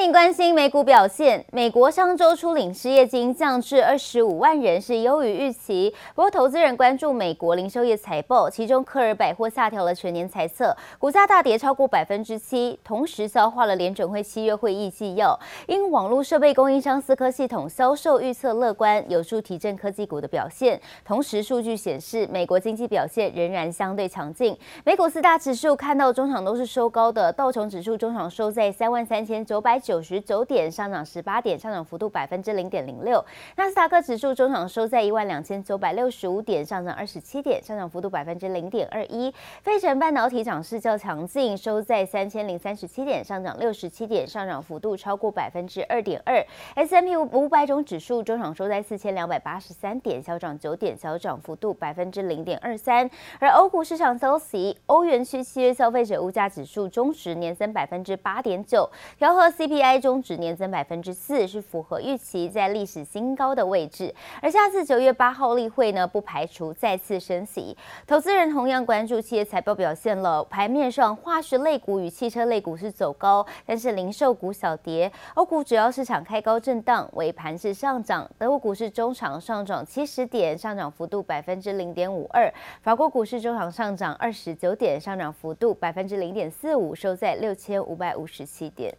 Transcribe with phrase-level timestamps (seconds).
[0.00, 1.44] 您关心美股表现。
[1.52, 5.94] 美国上周初领失业金降至二十五万人，是优于预期。
[6.14, 15.38] 不过，投资人关注美国零售业财报，其中科尔百货下调了全年财测，股价大跌超过百分之七，同时消化了联准会七月会议纪要。
[15.66, 20.80] 因网络设备供应商思科系统销售预测乐观，有助提振科技股的表现。
[21.04, 24.56] 同时，数据显示美国经济表现仍然相对强劲。
[24.82, 29.78] 美股四大指数看到中场都是收高的，道琼指数中场收在三万三千九百。
[29.89, 33.24] 九九十九点，上涨十八点，上涨幅度百分之零点零六。
[33.56, 39.34] 纳斯达克指数中场收在一万两千九百六十五点，上涨二十七点，上涨幅度百分之零点二一。
[39.62, 46.40] 费城半导体涨势较强劲，收在三千零三十七点，上涨六十七点，上涨幅度超过百分之二点二。
[46.76, 53.10] S M P 五百种指数中场收在四千两百八十三点，小涨九点，小涨幅度百分之零点二三。
[53.40, 59.69] 而欧股市场消息，欧元区七月消费者物价指数终值年增百分之八点九，调和 C。
[59.70, 64.12] CPI 中值年增百分之四，是符合预期，在历史新高的位置。
[64.42, 67.76] 而下次九月八号例会呢，不排除再次升息。
[68.04, 70.42] 投资人同样关注企业财报表现了。
[70.42, 75.12] 盘面上，化学类股与汽车类股是走高，但是零售股小跌。
[75.34, 78.28] 欧股主要市场开高震荡，尾盘是上涨。
[78.38, 82.52] 德国股市中场上涨七十点，上涨幅度百分之零点五二。
[82.82, 88.92] 法国股市中场上涨二十九点，上涨幅度百分之零点四五，收在六千五百五十七点。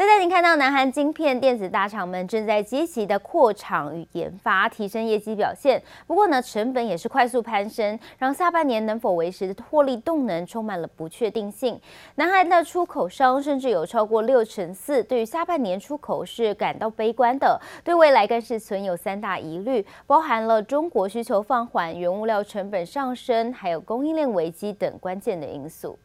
[0.00, 5.82] 现在您看到，南韩晶片电子大厂们正在积极的扩厂与研发，提升业绩表现。
[6.06, 11.78] 不过呢，成本也是快速攀升，让下半年能否维持的获利动能充满了不确定性。
[12.14, 25.98] 南韩的出口商甚至有超过六成四对于下半年出口是感到悲观的，对未来更是存有三大疑虑，包含了中国需求放缓、原物料成本上升，还有供应链危机等关键的因素。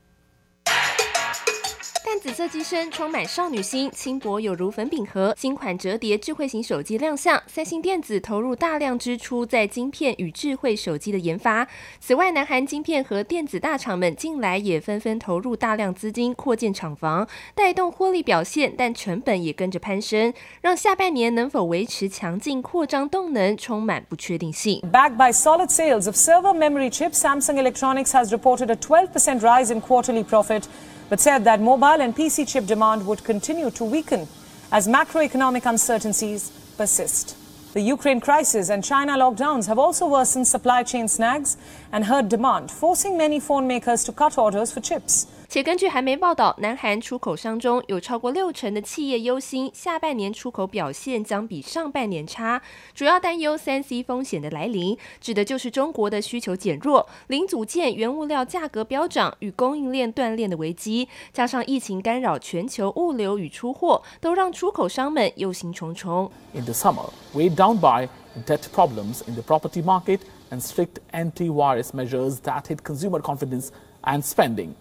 [2.06, 5.34] 淡紫色机身充满少女心，轻薄有如粉饼盒。
[5.36, 11.68] 新款折叠智慧型手机亮相，三星电子投入大量支出在晶片与智慧手机的研发。
[12.00, 20.32] 此外，南韩晶片和电子大厂们近来也纷纷投入大量资金扩建厂房，带动获利表现，但成本也跟着攀升，
[20.62, 24.80] 让下半年能否维持强劲扩张动能充满不确定性。
[24.94, 29.82] Backed by solid sales of server memory chips, Samsung Electronics has reported a 12% rise in
[29.82, 30.66] quarterly profit.
[31.10, 34.28] But said that mobile and PC chip demand would continue to weaken
[34.72, 37.38] as macroeconomic uncertainties persist.
[37.74, 41.58] The Ukraine crisis and China lockdowns have also worsened supply chain snags
[41.92, 45.28] and hurt demand, forcing many phone makers to cut orders for chips.
[45.56, 52.62] 且根据韩媒报道，南韩出口商中有超过六成的企业忧心下半年出口表现将比上半年差，
[52.94, 66.30] 主要担忧三 C 风险的来临，指的就是中国的需求减弱、零组件、原物料价格飙涨与供应链断链的危机，加上疫情干扰全球物流与出货，都让出口商们忧心忡忡。
[66.52, 68.10] In the summer, w e down by
[68.46, 70.20] debt problems in the property market
[70.52, 73.70] and strict anti-virus measures that hit consumer confidence
[74.02, 74.72] and spending.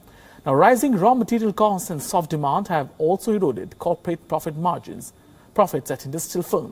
[0.47, 5.15] Now, rising raw material costs and soft demand have also eroded corporate profit margins.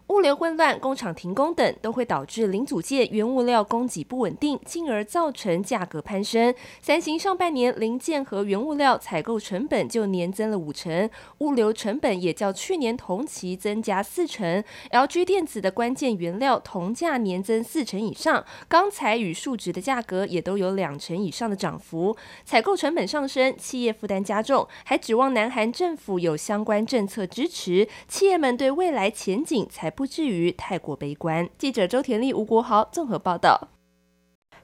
[0.09, 6.53] 物流混乱、工厂停工等，都会导致零组件、原物料供给不稳定，进而造成价格攀升。
[6.81, 14.65] 三星上半年零件和原物料采购成本就年增了五成，物流成本也较去年同期增加四成。
[14.91, 22.16] LG 电子的关键原料铜价年增四成以上，钢材与树脂的价格也都有两成以上的涨幅。
[22.44, 31.49] 采购成本上升，企业负担加重，还指望南韩政府有相关政策支持，企业们对未来前景才不至于太过悲观。
[31.59, 33.69] 记者周田丽、吴国豪综合报道。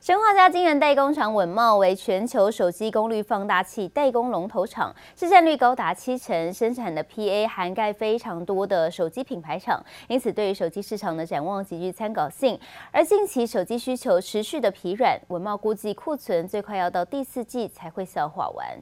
[0.00, 12.56] 生化家晶圆代工厂稳懋为全球手机功率放大器代工龙头厂，市占率高达七成，生产的 PA 涵盖非常多的手机品牌厂，因此对于手机市场的展望极具参考性。
[12.92, 18.78] 而近期手机需求持续的疲软，稳懋估计库存最快要到第四季才会消化完。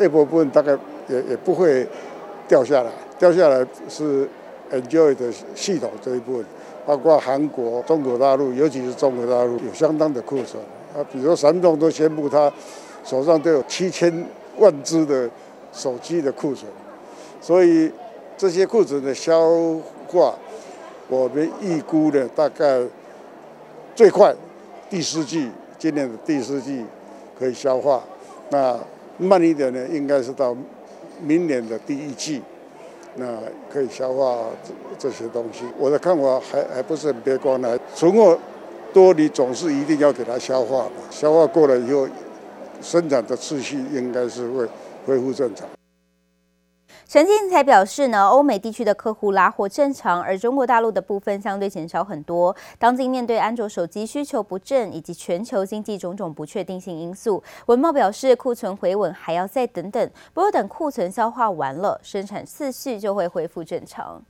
[0.00, 1.84] 一部分大概也也不会
[2.46, 4.30] 掉下来，掉下来是。
[4.70, 6.46] Enjoy 的系统这一部分，
[6.86, 10.62] 包括韩国、中国大陆，尤其是中国大陆有相当的库存
[10.94, 11.04] 啊。
[11.10, 12.52] 比如说三众都宣布，他
[13.04, 14.26] 手上都有七千
[14.58, 15.28] 万只的
[15.72, 16.70] 手机的库存，
[17.40, 17.90] 所以
[18.36, 19.40] 这些库存的消
[20.06, 20.34] 化，
[21.08, 22.82] 我们预估呢，大概
[23.94, 24.34] 最快
[24.90, 26.84] 第四季，今年的第四季
[27.38, 28.02] 可以消化。
[28.50, 28.78] 那
[29.16, 30.54] 慢一点呢，应该是到
[31.22, 32.42] 明年的第一季。
[33.18, 33.26] 那
[33.70, 37.76] 可以消化这这些东西，我的看法还还不是很悲观呢。
[37.94, 38.38] 存货
[38.92, 42.08] 多，你总是一定要给它消化，消化过了以后，
[42.80, 44.66] 生长的秩序应该是会
[45.06, 45.68] 恢复正常。
[47.08, 52.54] 陈建才表示呢，欧美地区的客户拉货正常，而中国大陆的部分相对减少很多。
[52.78, 64.22] 当今面对安卓手机需求不振以及全球经济种种不确定性因素，文茂表示库存回稳还要再等等，不过等库存消化完了，生产次序就会恢复正常。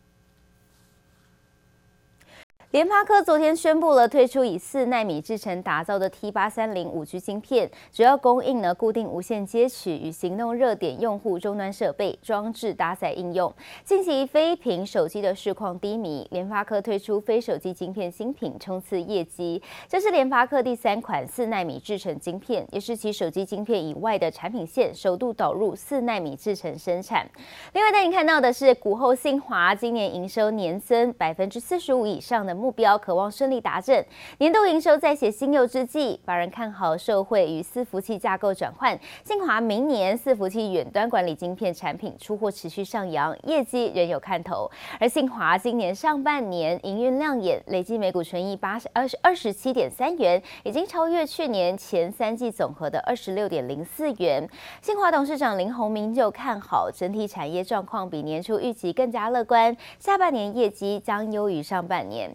[2.71, 13.51] 联发科昨天宣布了推出以四纳米制程打造的 T 八三零五 G 芯片，主要供应呢固定无线接取与行动热点用户终端设备装置搭载应用。
[13.85, 19.63] 近期非屏手机的市况低迷，联发科推出非手机晶片新品冲刺业绩。
[19.89, 27.27] 这是联发科第三款四纳米制程晶片，也是其手机晶片以外的产品线首度导入四纳米制程生产。
[27.73, 32.58] 另外带你看到的是，股后信华今年营收年增百分之四十五以上的。
[32.59, 34.05] 目标渴望顺利达成，
[34.39, 44.71] 年度营收再写新又之际，法人看好受惠于伺服器架构转换，信华明年伺服器远端管理晶片产品出货持续上扬，业绩仍有看头。
[44.99, 54.49] 而信华今年上半年营运亮眼，累计每股纯益八十二十二十七点三元，已经超越去年前三季总和的二十六点零四元。
[54.83, 62.33] 信华董事长林鸿明就看好整体产业状况比年初预期更加乐观，下半年业绩将优于上半年。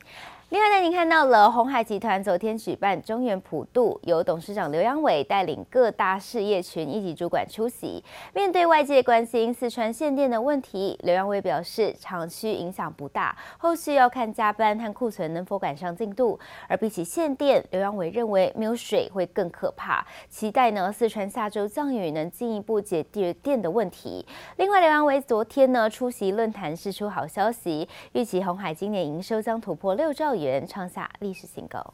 [0.54, 8.04] 另外呢，您看到了鸿海集团昨天举办中原普渡，由董事长刘扬伟带领各大事业群一级主管出席。
[8.36, 16.40] 面对外界关心四川限电的问题，刘扬伟表示，厂区影响不大，后续要看加班和库存能否赶上进度。
[16.68, 24.24] 而比起限电，刘扬伟认为没有水会更可怕，期待呢四川下周降雨能进一步解决电的问题。
[24.58, 30.43] 另外，刘扬伟昨天呢出席论坛，释出好消息，预期鸿海今年营收将突破六兆元。
[30.44, 31.94] 元创下历史新高。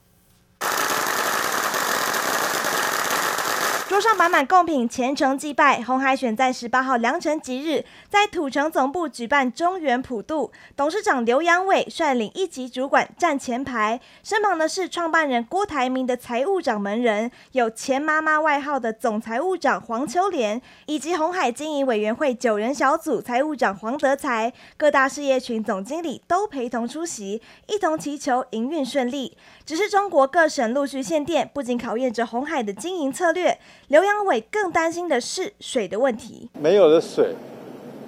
[3.89, 5.81] 桌上满满贡品，虔诚祭拜。
[5.81, 10.51] 红海选在十八号良辰吉日，在土城总部举办中原普渡。
[10.75, 29.35] 董事长刘扬伟率领一级主管站前排，身旁的是创办人郭台铭的财务掌门人，有钱妈妈外号的总财务长黄秋莲，以及红海经营委员会九人小组财务长黄德才，各大事业群总经理都陪同出席，一同祈求营运顺利。
[29.65, 33.59] 只是中国各省陆续限电，不仅考验着红海的经营策略。
[33.89, 36.47] 刘扬伟更担心的是水的问题。
[36.61, 37.33] 没有了水，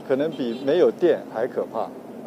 [0.07, 1.79] 可能比没有电还可怕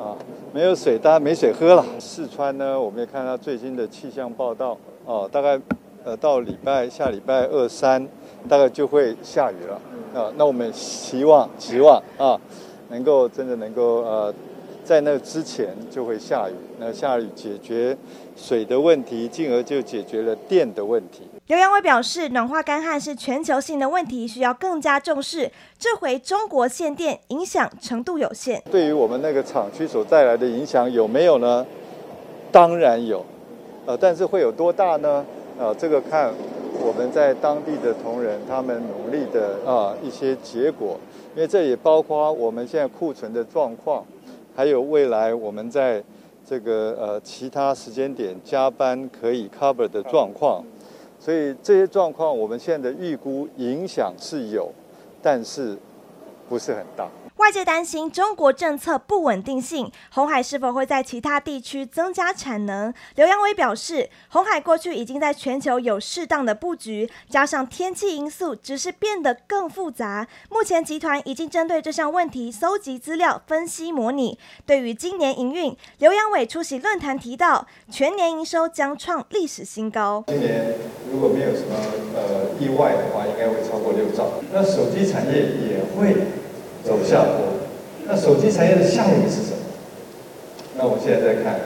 [0.03, 0.17] 啊！
[0.53, 1.85] 没有水，大家没水喝了。
[2.01, 5.57] 四川呢，我们也看到最新的气象报道啊，大概
[6.03, 8.05] 呃到礼拜下礼拜二三，
[8.49, 9.81] 大概就会下雨了
[10.21, 10.33] 啊。
[10.37, 12.37] 那我们希望期望啊，
[12.89, 14.35] 能够真的能够呃。
[14.83, 17.97] 在那之前就会下雨，那下雨解决
[18.37, 21.23] 水的问题，进而就解决了电的问题。
[21.47, 25.51] 刘扬伟表示，暖化干旱是全球性的问题，需要更加重视。
[25.79, 31.67] 这回中国限电影响程度有限，对于我们那个厂区所带来的影响有没有呢？
[32.51, 33.25] 当然有，
[33.85, 35.25] 呃，但是会有多大呢？
[35.59, 36.33] 呃，这个看
[36.81, 40.99] 我们在当地的同仁他们努力的啊一些结果，
[41.35, 44.05] 因为这也包括我们现在库存的状况。
[44.57, 46.01] 还有未来我们在
[46.47, 50.63] 这个呃其他时间点加班可以 cover 的状况，
[51.19, 54.71] 所以这些状况我们现在的预估影响是有，
[55.23, 55.77] 但是
[56.49, 57.09] 不是很大。
[57.39, 62.95] 外界担心中国政策不稳定性，红海是否会在其他地区增加产能？
[63.17, 70.29] 刘扬伟表示，红海过去已经在全球有适当的布局，加上天气因素，只是变得更复杂。
[70.49, 74.39] 目前集团已经针对这项问题搜集资料、分析模拟。
[74.65, 80.23] 对于今年营运，刘扬伟出席论坛提到，全年营收将创历史新高。
[80.29, 80.73] 今年
[81.13, 81.75] 如果没有什么
[82.15, 84.41] 呃意外的话，应该会超过六兆。
[84.53, 86.44] 那手机产业也会。
[86.85, 87.55] 走下坡，
[88.07, 89.57] 那手机产业的下一个是什么？
[90.77, 91.59] 那我现在在看，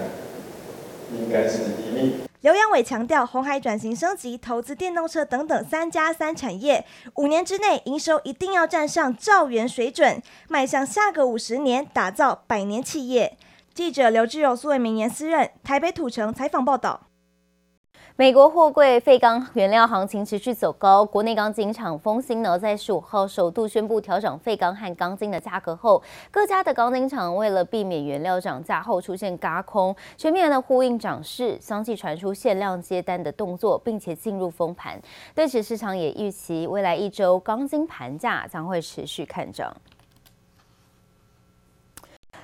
[1.12, 2.20] 应该是一密。
[2.42, 6.84] 刘扬伟强调，鸿海转型升级、投资电动车等等三加三产业，
[7.16, 13.36] 五年之内营收一定要站上兆元水准，迈向下个五十年打造百年企业。
[13.74, 17.07] 记者刘志柔、苏伟明言私任台北土城采访报道。
[18.20, 35.00] 美国货柜废钢原料行情持续走高，国内钢筋厂丰兴呢在十五号首度宣布调整废钢和钢筋的价格后，各家的钢筋厂为了避免原料涨价后出现轧空，全面的呼应涨势，相继传出限量接单的动作，并且进入封盘。
[35.32, 39.72] 对此，市场也预期未来一周钢筋盘价将会持续看涨。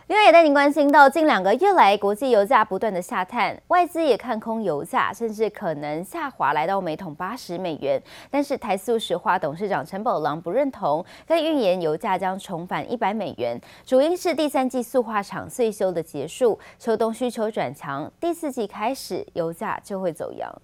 [0.07, 7.99] 另外也带您关心到，近两个月来，国际油价不断的下探，外资也看空油价，甚至可能下滑来到每桶八十美元。
[8.31, 20.55] 但是台塑石化董事长陈宝郎不认同，更预言油价将重返一百美元，主因是第三季塑化厂岁修的结束，秋冬需求转强，第四季开始油价就会走扬。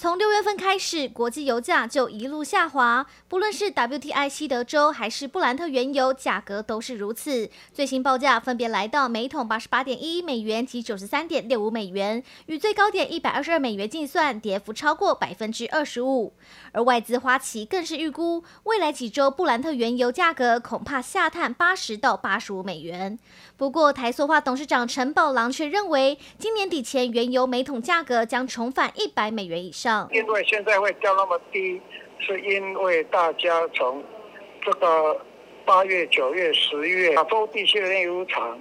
[0.00, 7.50] 从六月份开始，国际油价就一路下滑，不论是 WTI 西德州还是布兰特原油，价格都是如此。
[7.74, 16.32] 最新报价分别来到每桶八十八点一美元及九十三点六五美元，与最高点一百二十二美元计算，跌幅超过百分之二十五。
[16.70, 23.18] 而外资花旗更是预估，未来几周布兰特原油价格恐怕下探八十到八十五美元。
[23.56, 29.87] 不过，台塑化董事长陈宝郎却认为，今年底前原油每桶价格将重返一百美元以上。
[30.10, 31.80] 因为现在会掉那么低，
[32.18, 34.02] 是因为大家从
[34.64, 35.20] 这个
[35.64, 38.58] 八月、九月、十月亚洲地区的炼油厂，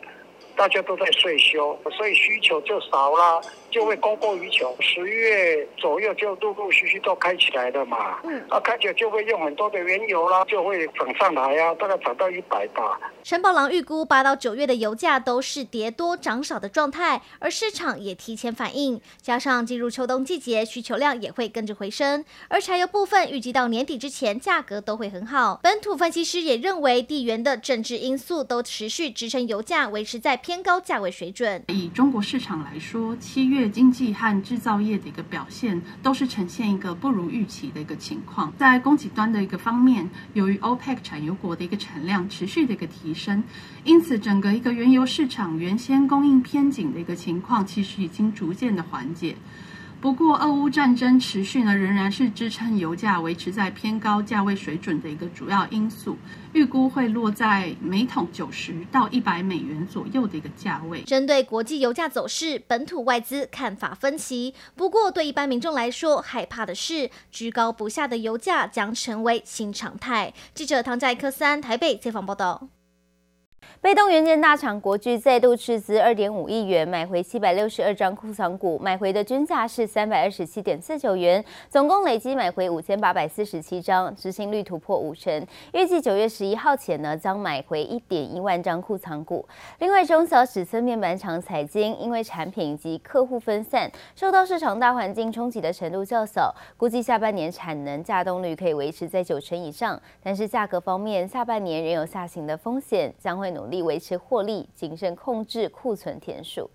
[0.55, 3.41] 大家都在税休，所以需求就少了。
[3.77, 8.17] 就会供过于求，十月左右就陆陆续续都开起来了嘛。
[8.23, 12.99] 嗯，啊，开起来就会用很多的原油啦，就会涨上来呀、啊，大概涨到一百吧。
[13.21, 22.25] 陈宝郎预估八到九月的油价都是跌多涨少的状态，而市场也提前反应，加上进入秋冬季节，需求量也会跟着回升。
[22.47, 25.59] 而柴油部分预计到年底之前价格都会很好。
[25.61, 31.63] 本土分析师也认为，地缘的政治因素都持续支撑油价维持在偏高价位水准。
[31.67, 33.66] 以中国市场来说，七月。
[33.67, 38.53] 经济和制造业的一个表现都是呈现一个不如预期的一个情况。
[38.57, 43.43] 在供给端的一个方面，由于 OPEC 产油国的一个产量持续的一个提升，
[43.83, 49.35] 因此整个一个原油市场原先供应偏紧的一个情况，其实已经逐渐的缓解。
[49.99, 56.15] 不过，俄乌战争持续呢，仍然是支撑油价维持在偏高价位水准的一个主要因素。
[56.53, 61.01] 预估会落在每桶九十到一百美元左右的一个价位。
[61.01, 64.53] 针对国际油价走势，本土外资看法分歧。
[64.75, 70.31] 不过，对一般民众来说，害怕的是居高不下的油价将成为新常态。
[70.53, 72.69] 记者唐在科三台北采访报道。
[73.79, 85.45] 被动元件大厂国巨再度斥资二点五亿元买回七百六十二张库藏股，买回的均价是三百二十七点四九元，总共累计买回五千八百四十七张，执行率突破五成。
[85.73, 89.47] 预计九月十一号前呢，将买回一点一万张库藏股。
[89.79, 100.01] 另外，中小尺寸面板厂彩晶因为产品及客户分散，受到市场大环境冲击的程度较小，估计下半年产能稼动率可以维持在九成以上。
[100.23, 106.69] 但是价格方面，下半年仍有下行的风险，将会努力维持获利，谨慎控制库存天数。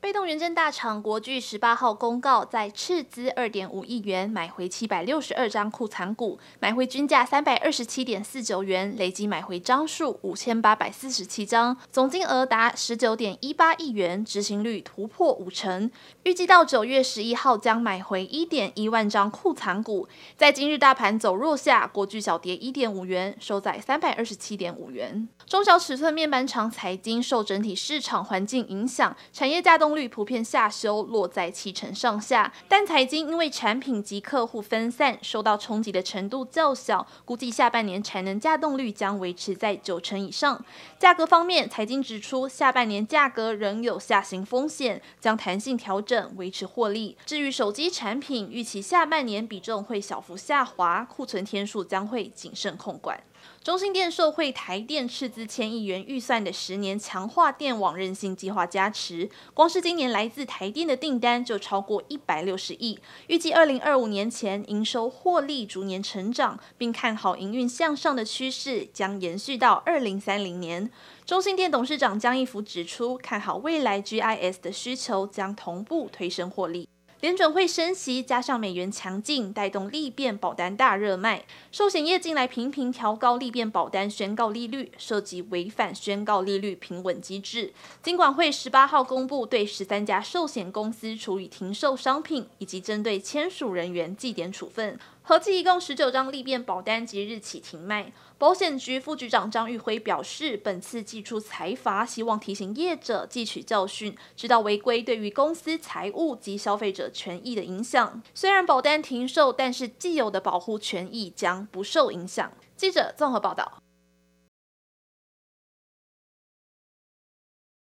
[0.00, 15.90] 被动元件大厂国巨十八号公告，在斥资二点五亿元买回七百六十二张库藏股，买回均价三百二十七点四九元，累计买回张数五千八百四十七张，总金额达十九点一八亿元，执行率突破五成。
[16.22, 20.08] 预计到九月十一号将买回一点一万张库藏股。
[20.36, 25.28] 在今日大盘走弱下，国巨小跌一点五元，收在三百二十七点五元。
[25.48, 32.52] 中小尺寸面板厂财经受整体市场环境影响，产业稼动率普遍下修，落在七成上下。
[32.68, 40.64] 但财经因为产品及客户分散，受到冲击的程度较小，估计下半年产能稼动率将维持在九成以上。
[40.98, 47.16] 价格方面，财经指出，下半年价格仍有下行风险，将弹性调整，维持获利。
[47.26, 53.20] 至于手机产品，预期下半年比重会小幅下滑，库存天数将会谨慎控管。
[53.62, 62.98] 中兴电受惠台电斥资千亿元预算的十年强化电网韧性计划加持，光是今年来自台电的订单就超过一百六十亿。
[63.26, 70.90] 预计二零二五年前营收获利逐年成长，并看好营运向上的趋势将延续到二零三零年。
[71.26, 76.87] 中兴电董事长江一福指出，看好未来 GIS 的需求将同步推升获利。
[77.20, 81.44] 联准会升息，加上美元强劲，带动利变保单大热卖。
[81.72, 87.72] 寿险业近来频频调高利变保单宣告利率，涉及违反宣告利率平稳机制。
[88.04, 94.96] 金管会十八号公布对十三家寿险公司处以停售商品，以及针对签署人员记点处分。
[95.22, 98.12] 合计一共十九张利变保单即日起停卖。
[98.38, 108.22] 保险局副局长张玉辉表示，本次寄出财阀，希望提醒业者汲取教训，知道违规对于公司财务及消费者权益的影响。
[108.32, 112.52] 虽然保单停售，但是既有的保护权益将不受影响。
[112.76, 113.82] 记者综合报道。